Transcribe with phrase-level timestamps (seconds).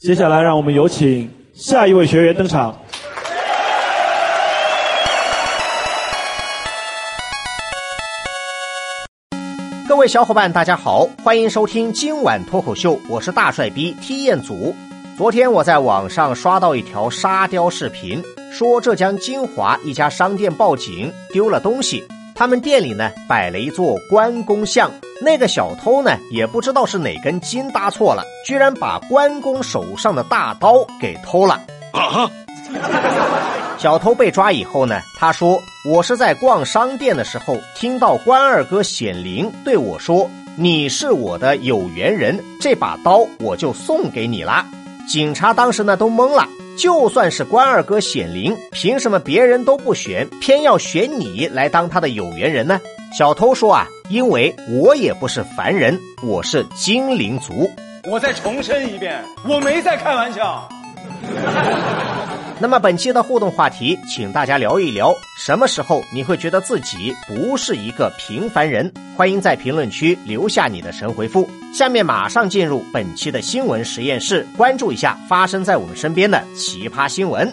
[0.00, 2.74] 接下来，让我们有请下一位学员登场。
[9.86, 14.74] 各位小伙伴，大家好，欢迎收听今晚脱口秀，我是大帅逼踢彦祖。
[15.18, 22.02] 昨天我在网上刷到一条沙雕视频，说浙江金华一家商店报警丢了东西，
[22.40, 24.90] 他们店里呢摆了一座关公像，
[25.20, 31.60] 那个小偷呢也不知道是哪根筋搭错了，居然把关公手上的大刀给偷了。
[31.92, 32.30] 啊！
[33.76, 35.60] 小偷被抓以后呢，他说
[35.92, 44.64] ：“我是在逛商店的时候，听到关二哥显灵对我说，你是我的有缘人，这把刀我就送给你啦。”
[45.06, 46.48] 警察当时呢都懵了，
[46.80, 52.80] 就算是关二哥显灵，凭什么别人都不选，偏要选你来当他的有缘人呢？
[53.12, 57.70] 小偷说啊，因为我也不是凡人，我是精灵族。
[58.10, 60.66] 我再重申一遍，我没在开玩笑。
[62.58, 68.90] 那么本期的互动话题，请大家聊一聊，什么时候你会觉得自己不是一个平凡人？
[69.18, 71.46] 欢迎在评论区留下你的神回复。
[71.72, 77.48] 下面马上进入本期的新闻实验室，关注一下发生在我们身边的奇葩新闻。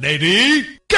[0.00, 0.96] Lady Go！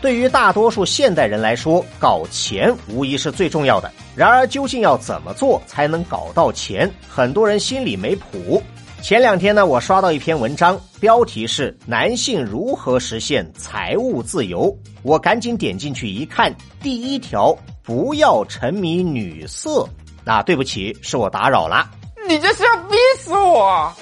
[0.00, 3.90] 对于大多数现代人来说，搞钱无疑是最重要的。
[4.14, 6.90] 然而，究竟要怎么做才能搞到钱？
[7.08, 8.62] 很多人心里没谱。
[9.02, 14.76] 前两天呢，我刷到一篇文章，标题是“男性如何实现财务自由”。
[15.02, 19.88] 我赶紧点进去一看，第一条，不要沉迷女色。
[20.22, 21.90] 那对不起，是我打扰了。
[22.28, 23.92] 你这是要逼死我！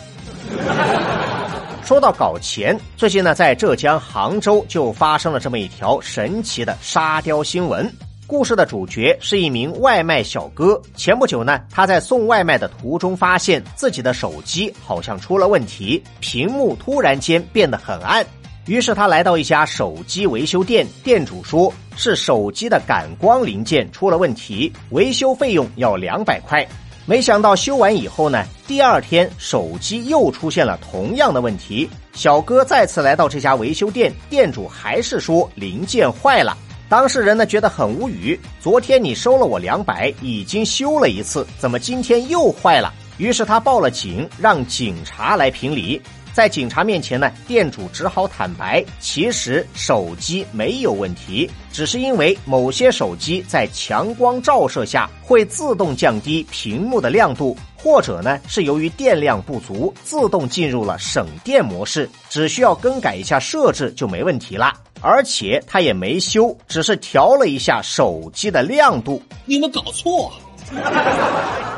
[1.84, 7.90] 说到搞钱，最近呢，在浙江杭州就发生了这么一条神奇的沙雕新闻。
[8.28, 10.78] 故事的主角是一名外卖小哥。
[10.94, 18.24] 前不久呢，他在送外卖的途中，发现自己的手机好像出了问题，屏幕突然间变得很暗。
[18.66, 26.68] 于是他来到一家手机维修店，店主说是手机的感光零件出了问题，维修费用要两百块。
[27.06, 31.88] 没想到修完以后呢，第二天手机又出现了同样的问题。
[32.12, 36.54] 小哥再次来到这家维修店，店主还是说零件坏了。
[36.88, 42.90] 当事人呢觉得很无语，昨天你收了我两百，已经修了一次，怎么今天又坏了？
[43.18, 46.00] 于是他报了警，让警察来评理。
[46.32, 64.72] 在警察面前呢，店主只好坦白，其实手机没有问题，只是因为某些手机在强光照射下会自动降低屏幕的亮度，或者呢是由于电量不足，自动进入了省电模式，只需要更改一下设置就没问题了。
[65.00, 69.22] 而且他也没修，只是调了一下手机的亮度。
[69.44, 70.32] 你们搞错。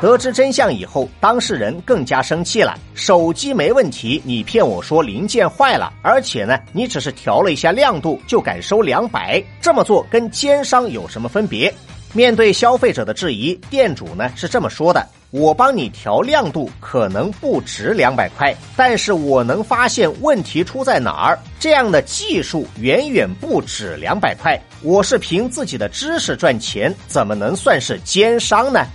[0.01, 2.77] 得知真相以后，当事人更加生气了。
[2.93, 11.73] 手机没问题，你骗我说零件坏了，而且呢，你只是调了一下亮度就敢收两百，这么做跟奸商有什么分别？
[12.13, 15.07] 面对消费者的质疑，店主呢是这么说的。
[15.31, 21.39] 我帮你调亮度可能不值两百块，但是我能发现问题出在哪儿。
[21.57, 24.61] 这样的技术远远不止两百块。
[24.81, 28.85] 我是凭自己的知识赚钱，怎么能算是奸商呢？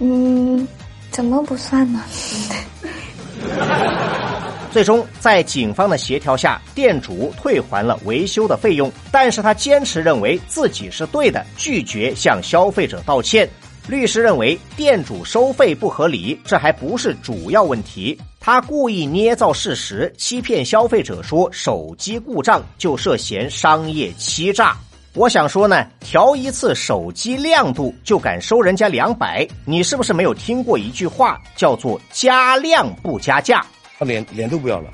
[0.00, 0.68] 嗯，
[1.10, 2.02] 怎么不算呢？
[4.70, 13.48] 最终在警方的协调下，店主退还了维修的费用，但是他坚持认为自己是对的，拒绝向消费者道歉。
[13.88, 18.20] 律师认为店主收费不合理，这还不是主要问题。
[18.40, 24.76] 他故意捏造事实，欺骗消费者说手机故障就涉嫌商业欺诈。
[25.14, 33.64] 我想说呢，调一次手机亮度就敢收人家两百，你是不是没有听过一句话叫做“加量不加价”？
[33.98, 34.90] 他脸脸都不要了。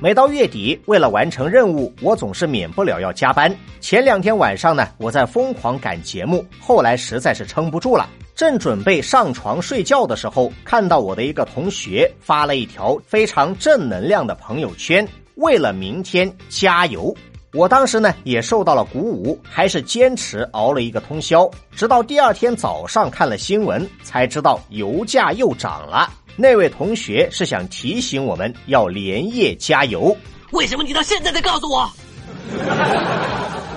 [0.00, 3.52] 每到月底，为了完成任务，我总是免不了要加班。
[3.80, 17.12] 前两天晚上呢，我在疯狂赶节目，后来实在是撑不住了，正准备上床睡觉的时候，看到我的一个同学发了一条非常正能量的朋友圈：“为了明天加油。”
[17.52, 26.08] 我当时呢也受到了鼓舞，还是坚持熬了一个通宵，直到第二天早上看了新闻，才知道油价又涨了。
[26.40, 30.16] 那位同学是想提醒我们要连夜加油。
[30.52, 31.90] 为什么你到现在才告诉我？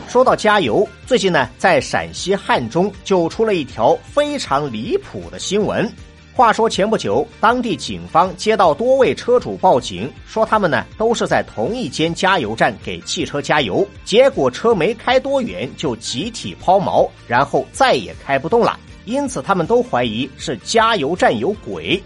[0.08, 5.92] 说到加油，最近呢，在陕西汉中就出了一条非常离谱的新闻。
[6.34, 18.80] 话说前不久，当地警方接到多位车主报警，说他们呢都是在同一间加油站给汽车加油，结果车没开多远就集体抛锚，然后再也开不动了。
[19.06, 22.02] 因此，他们都怀疑是加油站有鬼。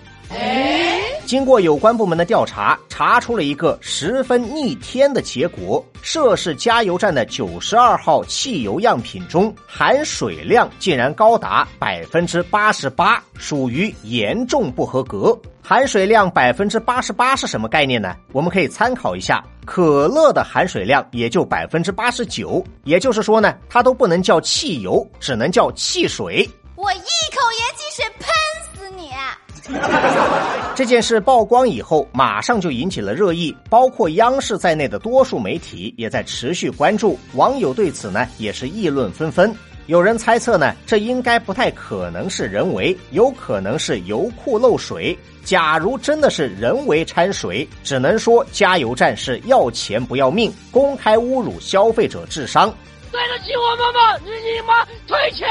[1.26, 15.36] 经过有关部门的调查，查出了一个十分逆天的结果：涉事加油站的九十二号汽油样品中含水量竟然高达百分之八十八，属于严重不合格。
[15.64, 18.16] 含水量百分之八十八是什么概念呢？
[18.32, 26.48] 我们可以参考一下，可乐的含水量也就百分之八十九，也就是说呢，它都不能叫汽油，只能叫汽水。
[26.76, 28.35] 我一口盐汽水喷！
[30.76, 37.18] 这件事曝光以后，马上就引起了热议，包括央视在内的多数媒体也在持续关注。
[37.34, 39.56] 网友对此呢也是议论纷纷。
[39.88, 45.18] 有人猜测呢，这应该不太可能是人为，有可能是油库漏水。
[45.44, 52.74] 假如真的是人为掺水，只能说加油站是要钱不要命，公开侮辱消费者智商。
[53.12, 54.18] 对得起我们吗？
[54.26, 55.48] 你你妈退钱！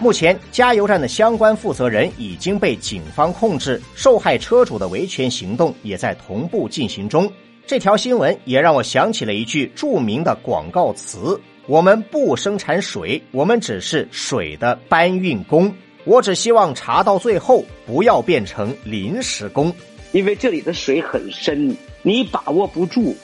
[0.00, 7.30] 目前，加油站的相关负责人已经被警方控制，受害车主的维权行动也在同步进行中。
[7.66, 11.38] 这条新闻也让我想起了一句著名的广告词
[11.68, 15.72] ：“我们不生产水，我们只是水的搬运工。”
[16.04, 19.70] 我只希望查到最后，不要变成临时工，
[20.12, 23.14] 因为这里的水很深，你把握不住。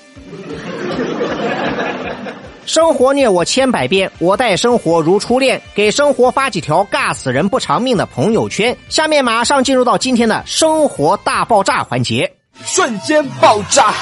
[2.66, 5.60] 生活虐我千百遍，我待生活如初恋。
[5.72, 8.76] 给生活发几条尬死人不偿命的朋友圈。
[8.88, 12.30] 下面马上进入到今天的生活大爆炸环节，
[12.64, 13.94] 瞬间爆炸。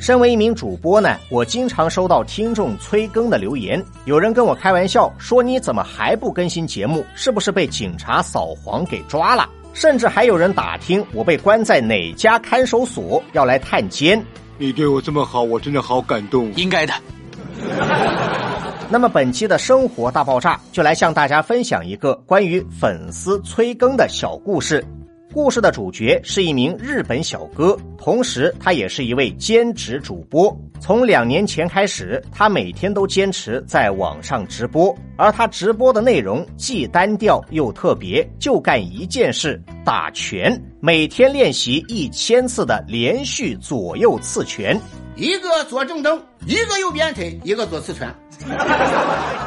[0.00, 3.82] 身为一名主播呢，我经常收到听众催更的留言。
[4.04, 7.04] 有人跟我开玩笑说：“你怎么还不更新节目？
[7.14, 14.24] 是不是被警察扫黄给抓了？”甚至还有人打听我被关在哪家看守所，要来探监。
[14.56, 16.50] 你对我这么好，我真的好感动。
[16.54, 16.94] 应该的。
[18.88, 24.82] 那么本期的生活大爆炸就来向大家分享一个关于粉丝催更的小故事。
[25.36, 30.50] 故事的主角是一名日本小哥，同时他也是一位兼职主播。
[30.80, 40.58] 从两年前开始，他每天都坚持在网上直播，而他直播的内容既单调又特别，就干一件事：打拳。
[40.80, 44.80] 每天练习一千次的连续左右刺拳，
[45.16, 48.14] 一个左正蹬，一个右鞭腿，一个左刺拳。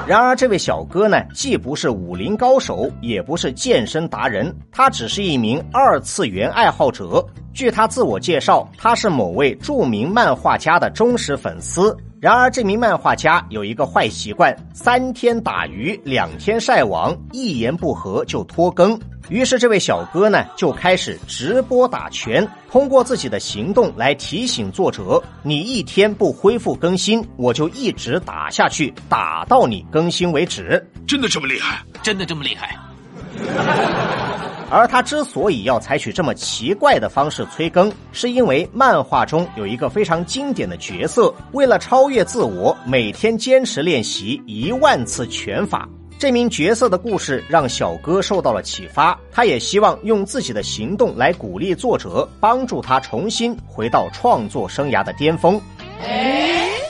[0.07, 7.23] 然而，这位小哥呢，既不是武林高手，也不是健身达人，他只是一名二次元爱好者。
[7.53, 11.95] 据他自我介绍，他是某位著名漫画家的忠实粉丝。
[12.21, 18.99] 然而，这名漫画家有一个坏习惯：三天打鱼，两天晒网，一言不合就拖更。
[19.29, 30.85] 于是，这位小哥呢就开始直播打拳，通过自己的行动来提醒作者：你一天不恢复更新，我就一直打下去，打到你更新为止。
[31.07, 31.81] 真的这么厉害？
[32.03, 32.75] 真的这么厉害？
[34.71, 45.89] 而他之所以要采取这么奇怪的方式催更，是因为漫画中有一个非常经典的角色，为了超越自我，每天坚持练习一万次拳法。
[46.19, 55.59] 这名角色的故事让小哥受到了启发，他也希望用自己的行动来鼓励作者，帮助他重新回到创作生涯的巅峰。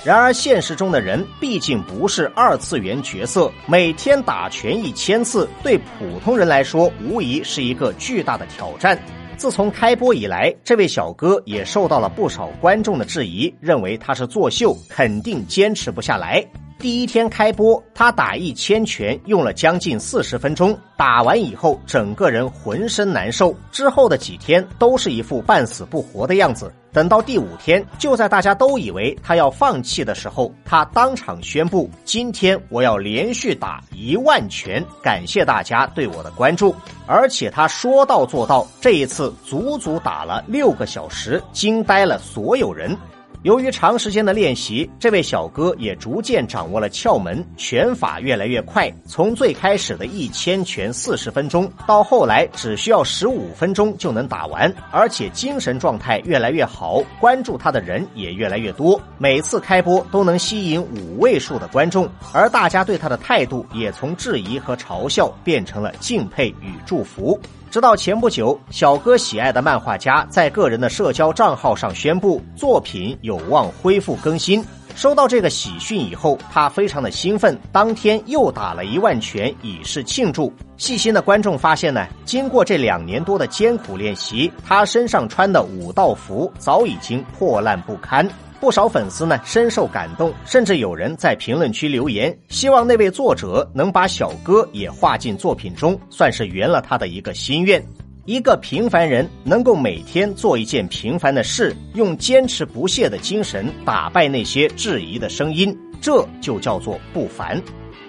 [0.01, 8.97] 然而，现实中的人毕竟不是二次元角色，每天打拳一千次，对普通人来说无疑是一个巨大的挑战。
[9.35, 16.45] 自从开播以来，这位小哥也受到了不少观众的质疑，认为他是作秀，肯定坚持不下来。
[16.79, 23.53] 第一天开播，他打一千拳用了将近四十分钟，打完以后整个人浑身难受。
[23.69, 26.74] 之后的几天都是一副半死不活的样子。
[26.93, 36.74] 等到第五天，就在大家都以为他要放弃的时候，他当场宣布：“今天我要连续打一万拳，感谢大家对我的关注。”
[37.05, 42.98] 而且他说到做到，这一次足足打了六个小时，惊呆了所有人。
[43.43, 48.91] 由于长时间的练习，这位小哥也逐渐掌握了窍门，拳法越来越快。
[49.08, 59.01] 从最开始的一千拳四十分钟，到后来只需要十五分钟就能打完，而且精神状态越来越好，关注他的人也越来越多。
[59.17, 67.39] 每次开播都能吸引五位数的观众，而大家对他的态度也从质疑和嘲笑变成了敬佩与祝福。
[67.69, 74.65] 直到前不久，小哥喜爱的漫画家在个人的社交账号上宣布，作品有望恢复更新。
[74.95, 80.51] 收到这个喜讯以后，他非常的兴奋，当天又打了一万拳以示庆祝。
[80.77, 88.27] 细心的观众发现呢，经过这两年多的艰苦练习，他身上穿的武道服早已经破烂不堪。
[88.59, 97.83] 不少粉丝呢深受感动，甚至有人在评论区留言，希望那位作者能把小哥也画进作品中，算是圆了他的一个心愿。
[98.25, 107.59] 一个平凡人能够每天做一件平凡的事，用坚持不懈的精神打败那些质疑的声音，这就叫做不凡。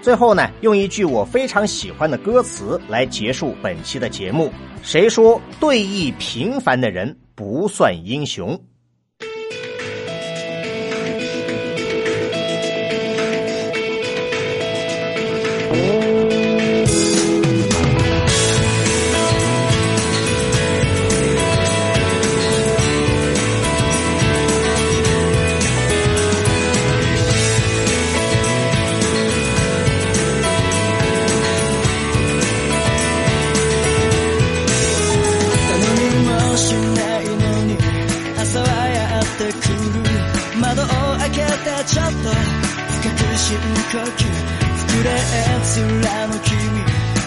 [0.02, 4.52] 最后呢，用一句我非常喜欢的歌词来结束本期的节目：
[4.82, 8.60] 谁说对弈平凡的人不算英雄？
[43.50, 44.22] 深呼吸
[44.86, 45.10] 膨れ
[45.64, 46.54] つらの君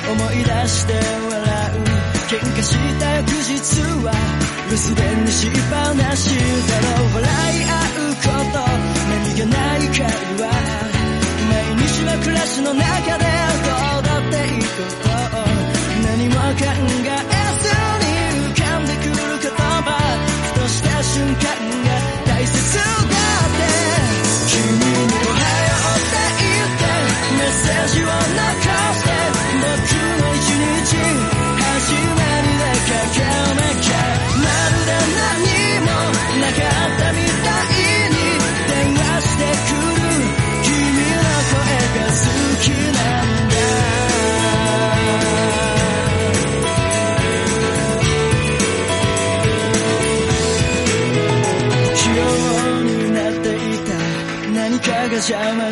[0.10, 1.84] 思い出して笑う
[2.30, 3.51] 喧嘩した翌日
[4.06, 4.08] は
[4.70, 7.27] 留守電にしっぱなしだろう笑
[7.60, 8.63] い合うこと。
[9.12, 10.08] 何気ない会
[10.39, 10.48] 話。
[11.50, 15.12] 毎日の暮らしの中でどうだっていいこと。
[16.08, 17.03] 何もかんない。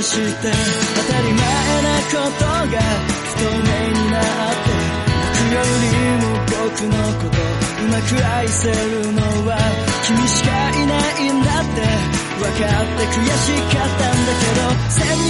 [0.01, 2.81] して当たり前なことが
[3.21, 4.71] 不透明になって
[5.21, 7.37] 僕よりも僕のこと。
[7.81, 8.73] うまく愛せる
[9.13, 9.57] のは
[10.05, 11.81] 君しかいないんだって。
[12.39, 15.20] 分かって悔しかったんだけど。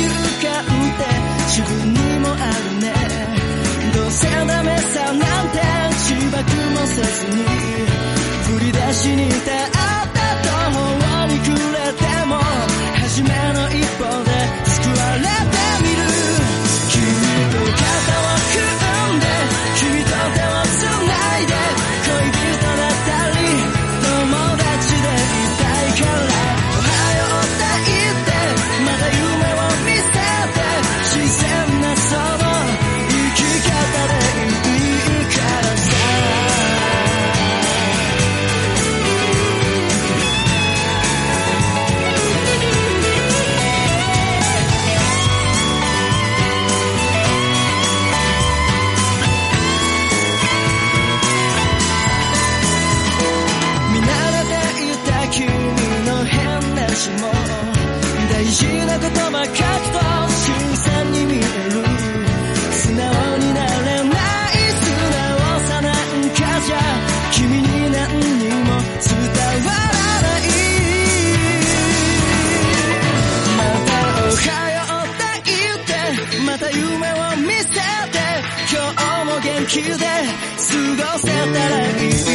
[59.32, 61.46] 事な言葉書くと新鮮に見える
[62.74, 65.20] 素直になれない素直
[65.68, 65.94] さなん
[66.30, 66.76] かじゃ
[67.32, 70.52] 君に何にも伝わらない
[73.58, 75.92] またおはようって言って
[76.46, 78.18] また夢を見せて
[78.72, 80.68] 今日も元気で過
[81.14, 82.31] ごせたらいい